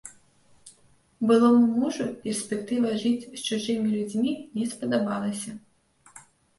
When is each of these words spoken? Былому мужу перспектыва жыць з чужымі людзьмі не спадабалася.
Былому 1.31 1.67
мужу 1.83 2.05
перспектыва 2.25 2.89
жыць 3.05 3.15
з 3.29 3.39
чужымі 3.47 3.89
людзьмі 4.01 4.31
не 4.59 4.65
спадабалася. 4.75 5.51